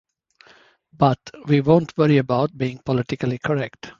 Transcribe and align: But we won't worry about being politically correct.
But 0.97 1.19
we 1.45 1.61
won't 1.61 1.95
worry 1.95 2.17
about 2.17 2.57
being 2.57 2.79
politically 2.79 3.37
correct. 3.37 3.89